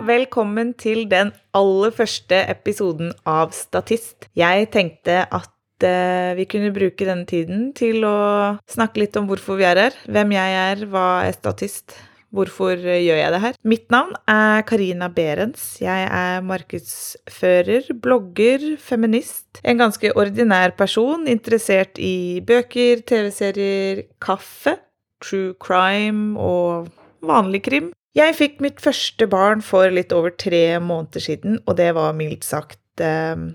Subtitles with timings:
[0.00, 4.28] velkommen til den aller første episoden av Statist.
[4.38, 9.60] Jeg tenkte at eh, vi kunne bruke denne tiden til å snakke litt om hvorfor
[9.60, 11.96] vi er her, hvem jeg er, hva er statist,
[12.32, 13.58] hvorfor gjør jeg det her.
[13.68, 15.76] Mitt navn er Karina Berens.
[15.82, 19.60] Jeg er markedsfører, blogger, feminist.
[19.60, 24.78] En ganske ordinær person, interessert i bøker, TV-serier, kaffe,
[25.22, 26.88] true crime og
[27.22, 27.92] vanlig krim.
[28.12, 32.44] Jeg fikk mitt første barn for litt over tre måneder siden, og det var mildt
[32.44, 33.48] sagt eh,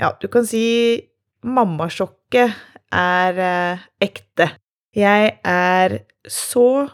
[0.00, 0.64] Ja, du kan si
[1.46, 2.56] mammasjokket
[2.92, 4.48] er eh, ekte.
[4.92, 6.88] Jeg er så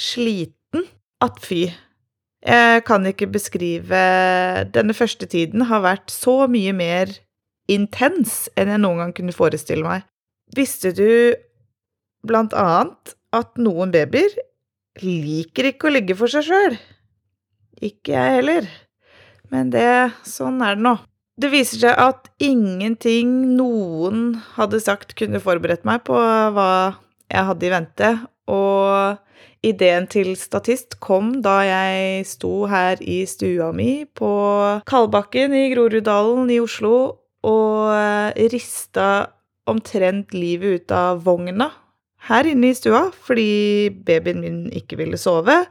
[0.00, 0.88] sliten
[1.22, 1.66] at fy.
[2.44, 4.00] Jeg kan ikke beskrive
[4.74, 7.12] Denne første tiden har vært så mye mer
[7.72, 10.08] intens enn jeg noen gang kunne forestille meg.
[10.56, 11.36] Visste du
[12.24, 14.32] blant annet at noen babyer
[15.02, 16.76] liker ikke å ligge for seg sjøl.
[17.82, 18.68] Ikke jeg heller.
[19.52, 19.88] Men det
[20.26, 20.96] Sånn er det nå.
[21.34, 26.70] Det viser seg at ingenting noen hadde sagt, kunne forberedt meg på hva
[27.26, 28.10] jeg hadde i vente,
[28.46, 29.18] og
[29.66, 34.30] ideen til statist kom da jeg sto her i stua mi på
[34.86, 36.94] Kalbakken i Groruddalen i Oslo
[37.44, 39.08] og rista
[39.66, 41.72] omtrent livet ut av vogna
[42.28, 45.64] her inne i stua fordi babyen min ikke ville sove.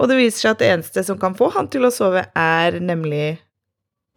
[0.00, 2.78] Og det viser seg at det eneste som kan få han til å sove, er
[2.80, 3.40] nemlig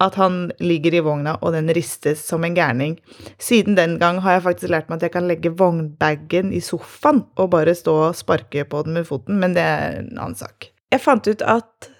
[0.03, 2.97] at han ligger i vogna, og den ristes som en gærning.
[3.39, 7.23] Siden den gang har jeg faktisk lært meg at jeg kan legge vognbagen i sofaen
[7.39, 10.71] og bare stå og sparke på den med foten, men det er en annen sak.
[10.91, 11.91] Jeg fant ut at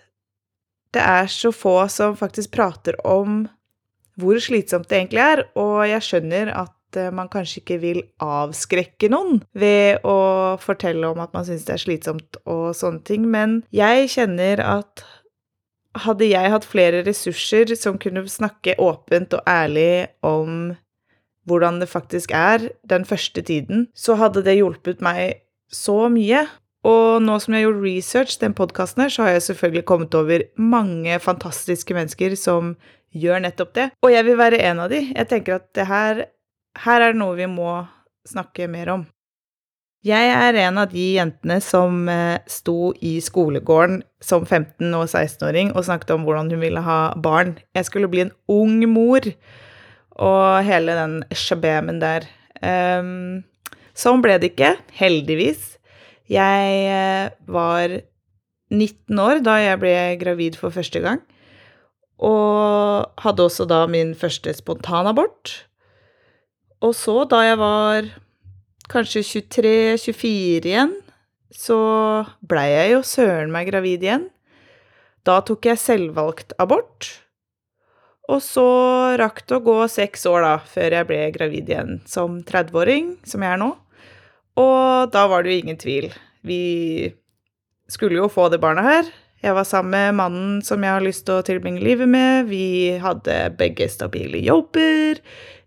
[0.95, 3.45] det er så få som faktisk prater om
[4.19, 9.09] hvor slitsomt det egentlig er, og jeg skjønner at Eh, man kanskje ikke vil avskrekke
[9.11, 10.17] noen ved å
[10.61, 15.05] fortelle om at man syns det er slitsomt og sånne ting, men jeg kjenner at
[16.05, 20.75] hadde jeg hatt flere ressurser som kunne snakke åpent og ærlig om
[21.47, 26.45] hvordan det faktisk er den første tiden, så hadde det hjulpet meg så mye.
[26.85, 30.17] Og nå som jeg har gjort research den podkasten her, så har jeg selvfølgelig kommet
[30.17, 32.75] over mange fantastiske mennesker som
[33.15, 33.87] gjør nettopp det.
[34.03, 35.01] Og jeg vil være en av de.
[35.15, 36.25] Jeg tenker at det her
[36.83, 37.83] her er det noe vi må
[38.27, 39.05] snakke mer om.
[40.05, 45.71] Jeg er en av de jentene som eh, sto i skolegården som 15- og 16-åring
[45.73, 47.55] og snakket om hvordan hun ville ha barn.
[47.73, 49.25] Jeg skulle bli en ung mor,
[50.21, 52.27] og hele den shabemen der.
[52.61, 53.41] Um,
[53.97, 55.73] sånn ble det ikke, heldigvis.
[56.29, 57.97] Jeg eh, var
[58.69, 61.23] 19 år da jeg ble gravid for første gang,
[62.21, 65.65] og hadde også da min første spontanabort.
[66.85, 68.07] Og så, da jeg var
[68.91, 70.93] kanskje 23-24 igjen,
[71.55, 71.77] så
[72.45, 74.27] blei jeg jo søren meg gravid igjen.
[75.25, 77.09] Da tok jeg selvvalgt abort.
[78.29, 78.65] Og så
[79.21, 83.45] rakk det å gå seks år, da, før jeg ble gravid igjen som 30-åring, som
[83.45, 83.71] jeg er nå.
[84.61, 86.09] Og da var det jo ingen tvil.
[86.45, 87.11] Vi
[87.91, 89.13] skulle jo få det barnet her.
[89.45, 92.47] Jeg var sammen med mannen som jeg har lyst til å tilbringe livet med.
[92.49, 95.21] Vi hadde begge stabile jobber.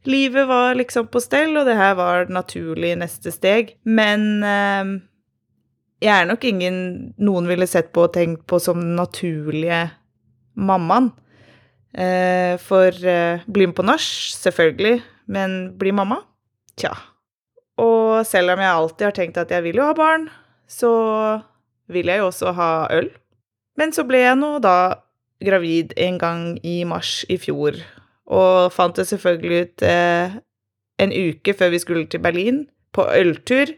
[0.09, 3.75] Livet var liksom på stell, og det her var naturlig neste steg.
[3.85, 4.95] Men eh,
[6.05, 6.79] jeg er nok ingen
[7.21, 9.89] noen ville sett på og tenkt på som den naturlige
[10.59, 11.11] mammaen.
[11.93, 14.09] Eh, for eh, bli på nach,
[14.39, 16.23] selvfølgelig, men bli mamma?
[16.79, 16.93] Tja.
[17.79, 20.29] Og selv om jeg alltid har tenkt at jeg vil jo ha barn,
[20.69, 20.93] så
[21.89, 23.11] vil jeg jo også ha øl.
[23.79, 24.79] Men så ble jeg nå da
[25.45, 27.79] gravid en gang i mars i fjor,
[28.28, 30.39] og fant det selvfølgelig ut eh,
[31.00, 33.72] en uke før vi skulle til Berlin, på øltur.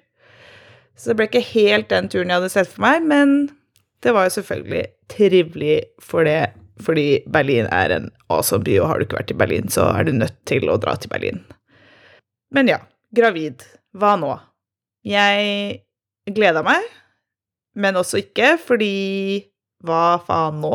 [0.96, 3.50] Så det ble ikke helt den turen jeg hadde sett for meg, men
[4.04, 9.00] det var jo selvfølgelig trivelig for det, fordi Berlin er en awesome by, og har
[9.00, 11.42] du ikke vært i Berlin, så er du nødt til å dra til Berlin.
[12.54, 12.80] Men ja,
[13.14, 13.62] gravid.
[13.96, 14.32] Hva nå?
[15.06, 15.80] Jeg
[16.30, 16.84] gleda meg,
[17.80, 18.94] men også ikke, fordi
[19.86, 20.74] hva faen nå?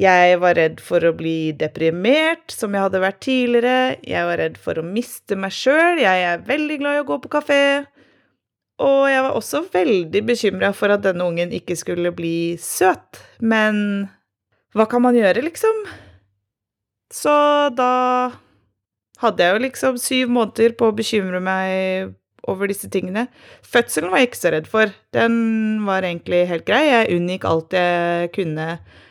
[0.00, 3.98] Jeg var redd for å bli deprimert, som jeg hadde vært tidligere.
[4.08, 6.00] Jeg var redd for å miste meg sjøl.
[6.00, 7.64] Jeg er veldig glad i å gå på kafé.
[8.80, 13.20] Og jeg var også veldig bekymra for at denne ungen ikke skulle bli søt.
[13.44, 14.08] Men
[14.72, 15.84] hva kan man gjøre, liksom?
[17.12, 17.34] Så
[17.76, 17.92] da
[19.20, 22.14] hadde jeg jo liksom syv måneder på å bekymre meg
[22.48, 23.26] over disse tingene.
[23.66, 24.92] Fødselen var jeg ikke så redd for.
[25.16, 26.82] Den var egentlig helt grei.
[26.88, 28.68] Jeg unngikk alt jeg kunne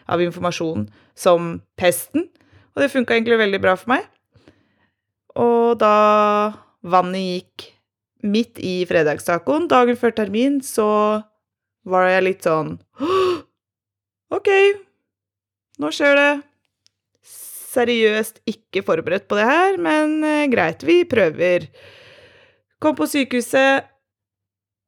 [0.09, 0.87] av informasjon
[1.19, 2.29] som pesten,
[2.73, 4.07] og det funka egentlig veldig bra for meg.
[5.39, 5.95] Og da
[6.81, 7.67] vannet gikk
[8.25, 10.89] midt i fredagstacoen, dagen før termin, så
[11.87, 12.75] var jeg litt sånn
[14.29, 14.49] OK,
[15.81, 16.31] nå skjer det.
[17.69, 21.65] Seriøst ikke forberedt på det her, men eh, greit, vi prøver.
[22.79, 23.89] Kom på sykehuset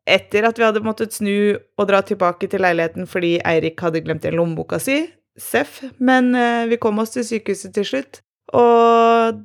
[0.07, 4.25] etter at vi hadde måttet snu og dra tilbake til leiligheten fordi Eirik hadde glemt
[4.25, 5.03] igjen lommeboka si.
[5.39, 5.81] Seff.
[5.99, 8.21] Men eh, vi kom oss til sykehuset til slutt.
[8.57, 9.43] Og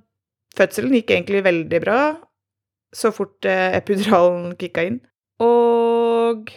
[0.56, 2.00] fødselen gikk egentlig veldig bra
[2.96, 5.00] så fort eh, epiduralen kicka inn.
[5.42, 6.50] Og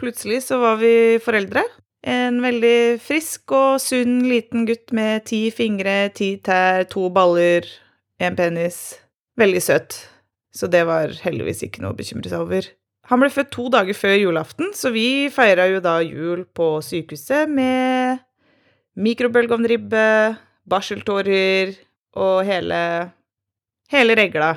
[0.00, 1.64] plutselig så var vi foreldre.
[2.04, 7.68] En veldig frisk og sunn liten gutt med ti fingre, ti tær, to baller,
[8.20, 8.98] en penis.
[9.40, 9.96] Veldig søt.
[10.54, 12.68] Så det var heldigvis ikke noe å bekymre seg over.
[13.10, 17.50] Han ble født to dager før julaften, så vi feira jo da jul på sykehuset
[17.50, 18.22] med
[18.96, 20.06] mikrobølgeovnribbe,
[20.70, 21.74] barseltårer
[22.16, 22.80] og hele
[23.92, 24.54] hele regla.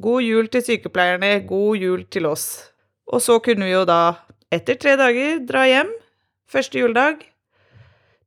[0.00, 2.46] God jul til sykepleierne, god jul til oss.
[3.10, 4.16] Og så kunne vi jo da,
[4.52, 5.90] etter tre dager, dra hjem
[6.50, 7.20] Første juledag.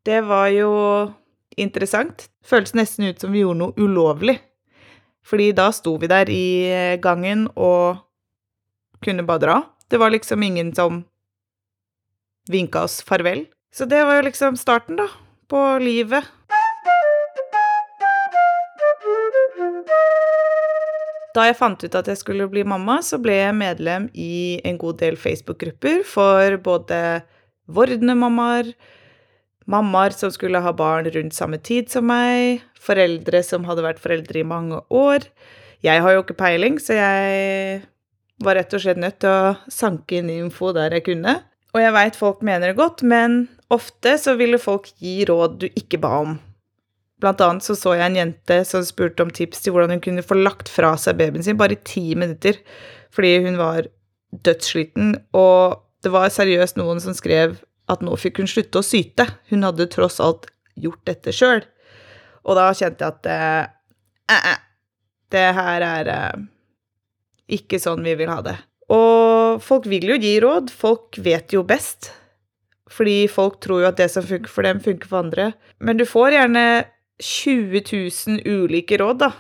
[0.07, 0.69] Det var jo
[1.59, 2.29] interessant.
[2.39, 4.37] Føltes nesten ut som vi gjorde noe ulovlig.
[5.23, 8.03] Fordi da sto vi der i gangen og
[9.03, 9.57] kunne bare dra.
[9.89, 11.03] Det var liksom ingen som
[12.49, 13.45] vinka oss farvel.
[13.73, 15.07] Så det var jo liksom starten, da,
[15.49, 16.27] på livet.
[21.33, 24.77] Da jeg fant ut at jeg skulle bli mamma, så ble jeg medlem i en
[24.77, 26.99] god del Facebook-grupper for både
[27.65, 28.69] vordende mammaer,
[29.69, 34.41] mammaer som skulle ha barn rundt samme tid som meg, foreldre som hadde vært foreldre
[34.41, 35.27] i mange år.
[35.83, 37.81] Jeg har jo ikke peiling, så jeg
[38.43, 41.37] var rett og slett nødt til å sanke inn info der jeg kunne.
[41.73, 45.67] Og jeg veit folk mener det godt, men ofte så ville folk gi råd du
[45.71, 46.35] ikke ba om.
[47.23, 50.25] Blant annet så, så jeg en jente som spurte om tips til hvordan hun kunne
[50.25, 52.59] få lagt fra seg babyen sin bare i ti minutter
[53.13, 53.87] fordi hun var
[54.33, 57.59] dødssliten, og det var seriøst noen som skrev
[57.91, 59.27] at nå fikk hun slutte å syte.
[59.51, 60.47] Hun hadde tross alt
[60.79, 61.63] gjort dette sjøl.
[62.43, 64.61] Og da kjente jeg at eh, eh,
[65.33, 66.43] det her er eh,
[67.59, 68.57] ikke sånn vi vil ha det.
[68.93, 70.71] Og folk vil jo gi råd.
[70.73, 72.11] Folk vet jo best.
[72.93, 75.51] Fordi folk tror jo at det som funker for dem, funker for andre.
[75.79, 76.65] Men du får gjerne
[77.23, 79.31] 20 000 ulike råd, da.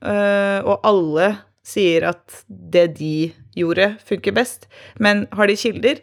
[0.00, 1.26] Uh, og alle
[1.66, 4.68] sier at det de gjorde, funker best.
[5.02, 6.00] Men har de kilder?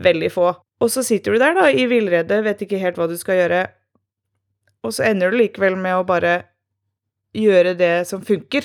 [0.00, 0.52] Veldig få.
[0.80, 3.64] Og så sitter du der, da, i villrede, vet ikke helt hva du skal gjøre.
[4.86, 6.36] Og så ender du likevel med å bare
[7.36, 8.64] gjøre det som funker.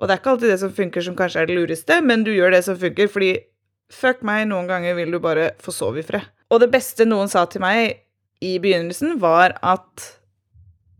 [0.00, 2.30] Og det er ikke alltid det som funker, som kanskje er det lureste, men du
[2.32, 3.32] gjør det som funker, fordi
[3.92, 6.30] fuck meg, noen ganger vil du bare få sove i fred.
[6.50, 8.00] Og det beste noen sa til meg
[8.40, 10.06] i begynnelsen, var at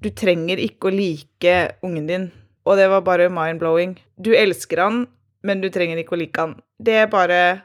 [0.02, 1.56] du trenger ikke å like
[1.86, 2.28] ungen din
[2.68, 3.96] og det var bare mind-blowing.
[4.20, 5.04] Du elsker han,
[5.42, 6.56] men du trenger ikke å like han.
[6.78, 7.62] Det bare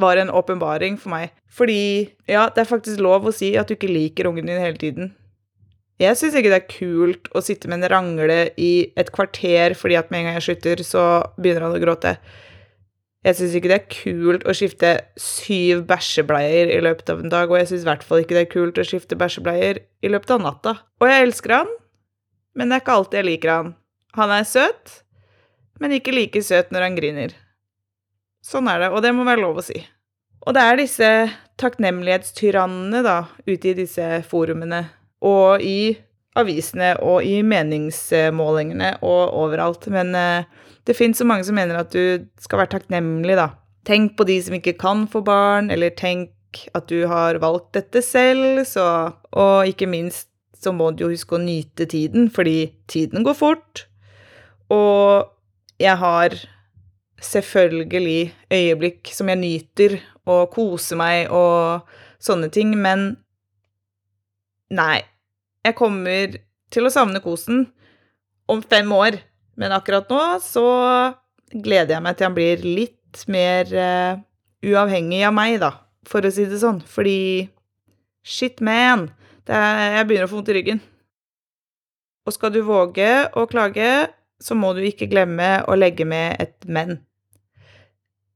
[0.00, 1.34] var en åpenbaring for meg.
[1.54, 4.80] Fordi, ja, det er faktisk lov å si at du ikke liker ungen din hele
[4.80, 5.12] tiden.
[6.02, 9.94] Jeg syns ikke det er kult å sitte med en rangle i et kvarter fordi
[10.00, 11.04] at med en gang jeg slutter, så
[11.38, 12.16] begynner han å gråte.
[13.24, 17.48] Jeg syns ikke det er kult å skifte syv bæsjebleier i løpet av en dag,
[17.48, 20.34] og jeg syns i hvert fall ikke det er kult å skifte bæsjebleier i løpet
[20.34, 20.74] av natta.
[21.00, 21.70] Og jeg elsker han,
[22.58, 23.72] men det er ikke alltid jeg liker han.
[24.18, 24.98] Han er søt,
[25.80, 27.38] men ikke like søt når han griner.
[28.44, 29.78] Sånn er det, og det må være lov å si.
[30.44, 31.10] Og det er disse
[31.60, 33.16] takknemlighetstyrannene, da,
[33.48, 34.82] ute i disse forumene,
[35.24, 35.94] og i
[36.36, 39.86] avisene og i meningsmålingene og overalt.
[39.94, 40.46] Men eh,
[40.84, 43.54] det fins så mange som mener at du skal være takknemlig, da.
[43.88, 46.32] Tenk på de som ikke kan få barn, eller tenk
[46.76, 51.36] at du har valgt dette selv, så Og ikke minst så må du jo huske
[51.36, 53.84] å nyte tiden, fordi tiden går fort.
[54.72, 55.28] Og
[55.82, 56.36] jeg har
[57.26, 59.96] selvfølgelig øyeblikk som jeg nyter
[60.30, 61.84] og koser meg og
[62.22, 63.14] sånne ting, men
[64.72, 65.02] nei.
[65.64, 66.36] Jeg kommer
[66.72, 67.64] til å savne kosen
[68.50, 69.18] om fem år,
[69.56, 70.66] men akkurat nå så
[71.54, 74.20] gleder jeg meg til han blir litt mer uh,
[74.64, 75.70] uavhengig av meg, da,
[76.08, 76.82] for å si det sånn.
[76.84, 77.46] Fordi
[78.24, 79.08] shit, man,
[79.46, 80.82] er, jeg begynner å få vondt i ryggen.
[82.24, 83.90] Og skal du våge å klage,
[84.40, 86.98] så må du ikke glemme å legge med et men.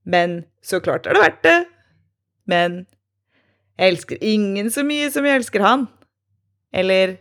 [0.09, 1.59] Men så klart er det verdt det.
[2.49, 2.81] Men
[3.79, 5.87] jeg elsker ingen så mye som jeg elsker han.
[6.73, 7.19] Eller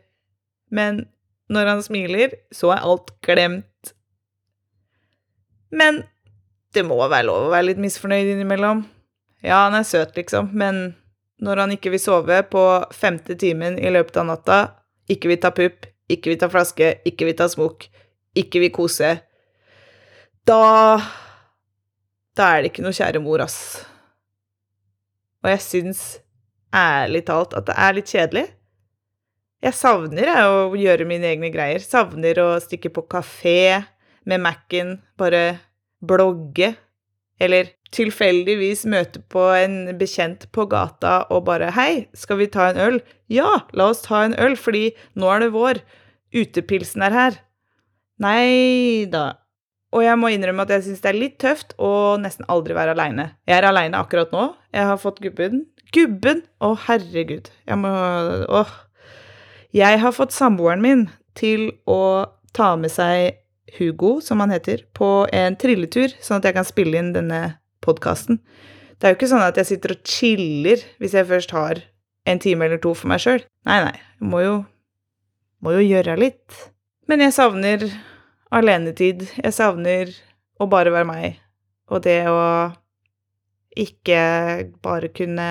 [0.71, 1.05] Men
[1.47, 3.93] når han smiler, så er alt glemt.
[5.71, 6.01] Men
[6.75, 8.83] det må være lov å være litt misfornøyd innimellom.
[9.45, 10.97] Ja, han er søt, liksom, men
[11.43, 12.63] når han ikke vil sove på
[12.95, 14.57] femte timen i løpet av natta,
[15.07, 17.87] ikke vil ta pupp, ikke vil ta flaske, ikke vil ta smokk,
[18.37, 19.13] ikke vil kose,
[20.47, 20.61] da
[22.37, 23.57] Da er det ikke noe kjære mor, ass.
[25.41, 26.01] Og jeg syns
[26.75, 28.45] ærlig talt at det er litt kjedelig.
[29.65, 31.81] Jeg savner jeg, å gjøre mine egne greier.
[31.81, 33.81] Savner å stikke på kafé
[34.29, 35.57] med Mac-en, bare
[36.05, 36.75] blogge.
[37.41, 42.77] Eller tilfeldigvis møte på en bekjent på gata og bare 'Hei, skal vi ta en
[42.77, 45.81] øl?' 'Ja, la oss ta en øl, fordi nå er det vår.
[46.33, 47.41] Utepilsen er her.'
[48.19, 49.33] Nei da.
[49.95, 52.95] Og jeg må innrømme at jeg syns det er litt tøft å nesten aldri være
[52.95, 53.29] aleine.
[53.47, 54.49] Jeg er aleine akkurat nå.
[54.75, 55.63] Jeg har fått gubben.
[55.95, 56.43] Gubben!
[56.59, 57.47] Å, herregud.
[57.67, 57.93] Jeg må
[58.59, 58.73] Åh.
[59.75, 61.05] Jeg har fått samboeren min
[61.37, 63.37] til å ta med seg
[63.77, 67.41] Hugo, som han heter, på en trilletur, sånn at jeg kan spille inn denne
[67.83, 68.39] podkasten.
[68.97, 71.83] Det er jo ikke sånn at jeg sitter og chiller hvis jeg først har
[72.27, 73.43] en time eller to for meg sjøl.
[73.67, 73.95] Nei, nei.
[74.17, 74.55] Jeg må jo,
[75.63, 76.61] må jo gjøre litt.
[77.11, 77.85] Men jeg savner
[78.53, 79.25] alenetid.
[79.37, 80.11] Jeg savner
[80.59, 81.39] å bare være meg.
[81.91, 82.71] Og det å
[83.77, 84.21] ikke
[84.83, 85.49] bare kunne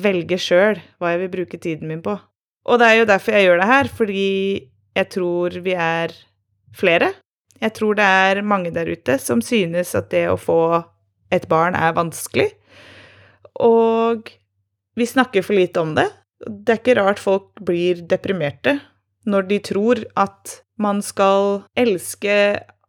[0.00, 2.14] velge sjøl hva jeg vil bruke tiden min på.
[2.68, 4.28] Og det er jo derfor jeg gjør det her, fordi
[4.96, 6.14] jeg tror vi er
[6.76, 7.10] flere.
[7.62, 10.82] Jeg tror det er mange der ute som synes at det å få
[11.32, 12.50] et barn er vanskelig.
[13.62, 14.30] Og
[14.98, 16.08] vi snakker for lite om det.
[16.42, 18.78] Det er ikke rart folk blir deprimerte
[19.30, 22.36] når de tror at man skal elske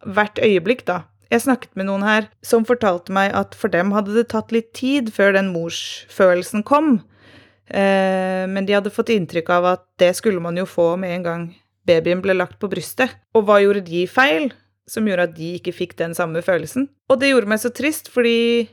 [0.03, 1.03] hvert øyeblikk, da.
[1.31, 4.69] Jeg snakket med noen her som fortalte meg at for dem hadde det tatt litt
[4.77, 6.99] tid før den morsfølelsen kom.
[7.73, 11.25] Eh, men de hadde fått inntrykk av at det skulle man jo få med en
[11.25, 11.45] gang
[11.87, 13.15] babyen ble lagt på brystet.
[13.33, 14.51] Og hva gjorde de feil
[14.89, 16.89] som gjorde at de ikke fikk den samme følelsen?
[17.09, 18.69] Og det gjorde meg så trist, fordi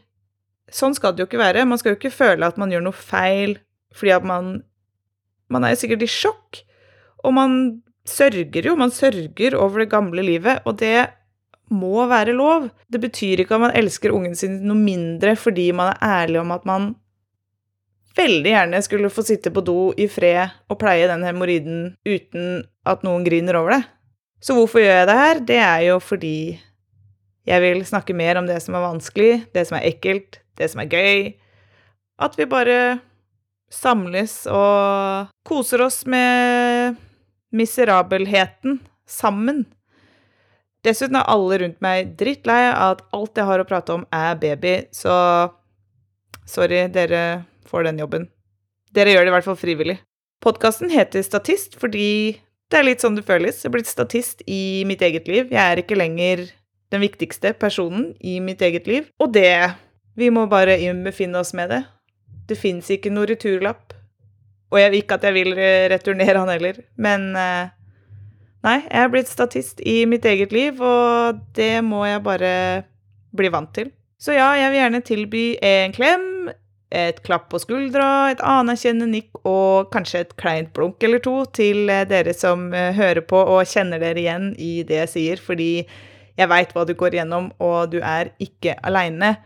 [0.70, 1.66] sånn skal det jo ikke være.
[1.66, 3.58] Man skal jo ikke føle at man gjør noe feil
[3.96, 4.58] fordi at man
[5.50, 6.60] Man er jo sikkert i sjokk,
[7.26, 7.54] og man
[8.10, 8.76] sørger jo.
[8.78, 11.08] Man sørger over det gamle livet, og det
[11.70, 12.68] må være lov.
[12.90, 16.50] Det betyr ikke at man elsker ungen sin noe mindre fordi man er ærlig om
[16.54, 16.90] at man
[18.18, 23.04] veldig gjerne skulle få sitte på do i fred og pleie den hemoroiden uten at
[23.06, 23.84] noen griner over det.
[24.42, 25.44] Så hvorfor gjør jeg det her?
[25.52, 26.38] Det er jo fordi
[27.46, 30.82] jeg vil snakke mer om det som er vanskelig, det som er ekkelt, det som
[30.82, 31.30] er gøy.
[32.20, 32.98] At vi bare
[33.70, 36.98] samles og koser oss med
[37.54, 39.64] miserabelheten sammen.
[40.87, 44.38] Dessuten er alle rundt meg drittlei av at alt jeg har å prate om, er
[44.40, 45.14] baby, så
[46.49, 48.30] sorry, dere får den jobben.
[48.95, 49.99] Dere gjør det i hvert fall frivillig.
[50.40, 52.40] Podkasten heter Statist fordi
[52.71, 53.59] det er litt sånn det føles.
[53.61, 55.49] Jeg er blitt statist i mitt eget liv.
[55.50, 56.45] Jeg er ikke lenger
[56.95, 59.09] den viktigste personen i mitt eget liv.
[59.19, 59.75] Og det
[60.19, 61.85] Vi må bare befinne oss med det.
[62.47, 63.95] Det fins ikke noe returlapp.
[64.70, 65.54] Og jeg vil ikke at jeg vil
[65.90, 67.76] returnere han heller, men eh,
[68.60, 72.50] Nei, jeg er blitt statist i mitt eget liv, og det må jeg bare
[73.32, 73.88] bli vant til.
[74.20, 76.26] Så ja, jeg vil gjerne tilby en klem,
[76.92, 81.88] et klapp på skuldra, et anerkjennende nikk og kanskje et kleint blunk eller to til
[81.88, 85.70] eh, dere som eh, hører på og kjenner dere igjen i det jeg sier, fordi
[86.36, 89.36] jeg veit hva du går igjennom, og du er ikke aleine.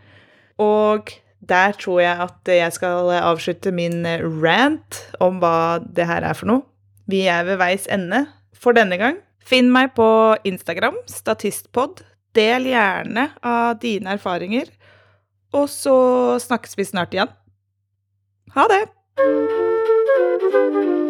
[0.59, 1.13] Og
[1.49, 4.05] der tror jeg at jeg skal avslutte min
[4.43, 6.65] rant om hva det her er for noe.
[7.09, 8.25] Vi er ved veis ende
[8.57, 9.21] for denne gang.
[9.45, 10.07] Finn meg på
[10.47, 12.01] Instagram, statistpod.
[12.35, 14.71] Del gjerne av dine erfaringer.
[15.55, 15.95] Og så
[16.41, 17.31] snakkes vi snart igjen.
[18.55, 18.83] Ha det!
[19.15, 21.05] thank